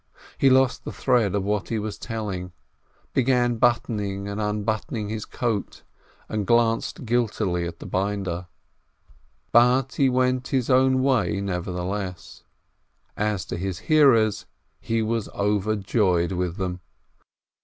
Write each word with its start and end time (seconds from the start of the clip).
He 0.39 0.49
lost 0.49 0.83
the 0.83 0.91
thread 0.91 1.35
of 1.35 1.43
what 1.43 1.69
he 1.69 1.77
was 1.77 1.99
telling, 1.99 2.53
began 3.13 3.57
buttoning 3.57 4.27
and 4.27 4.41
unbuttoning 4.41 5.09
his 5.09 5.25
coat, 5.25 5.83
and 6.27 6.47
glanced 6.47 7.05
guiltily 7.05 7.67
at 7.67 7.77
the 7.77 7.85
binder. 7.85 8.47
But 9.51 9.93
he 9.97 10.09
went 10.09 10.47
his 10.47 10.71
own 10.71 11.03
way 11.03 11.39
nevertheless. 11.39 12.43
As 13.15 13.45
to 13.45 13.57
his 13.57 13.77
hearers, 13.77 14.47
he 14.79 15.03
was 15.03 15.29
overjoyed 15.35 16.31
with 16.31 16.57
them. 16.57 16.79